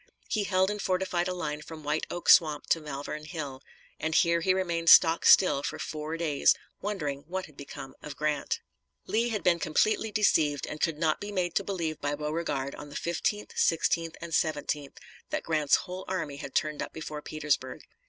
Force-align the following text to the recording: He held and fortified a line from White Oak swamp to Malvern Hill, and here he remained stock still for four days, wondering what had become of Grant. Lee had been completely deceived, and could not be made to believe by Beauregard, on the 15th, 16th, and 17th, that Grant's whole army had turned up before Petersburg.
He 0.27 0.45
held 0.45 0.71
and 0.71 0.81
fortified 0.81 1.27
a 1.27 1.33
line 1.35 1.61
from 1.61 1.83
White 1.83 2.07
Oak 2.09 2.27
swamp 2.27 2.65
to 2.71 2.79
Malvern 2.81 3.25
Hill, 3.25 3.61
and 3.99 4.15
here 4.15 4.41
he 4.41 4.51
remained 4.51 4.89
stock 4.89 5.25
still 5.27 5.61
for 5.61 5.77
four 5.77 6.17
days, 6.17 6.55
wondering 6.81 7.23
what 7.27 7.45
had 7.45 7.55
become 7.55 7.93
of 8.01 8.15
Grant. 8.17 8.61
Lee 9.05 9.29
had 9.29 9.43
been 9.43 9.59
completely 9.59 10.11
deceived, 10.11 10.65
and 10.65 10.81
could 10.81 10.97
not 10.97 11.21
be 11.21 11.31
made 11.31 11.53
to 11.53 11.63
believe 11.63 12.01
by 12.01 12.15
Beauregard, 12.15 12.73
on 12.73 12.89
the 12.89 12.95
15th, 12.95 13.53
16th, 13.53 14.15
and 14.19 14.31
17th, 14.33 14.97
that 15.29 15.43
Grant's 15.43 15.75
whole 15.75 16.03
army 16.07 16.37
had 16.37 16.55
turned 16.55 16.81
up 16.81 16.93
before 16.93 17.21
Petersburg. 17.21 17.83